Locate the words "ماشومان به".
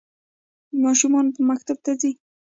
0.83-1.39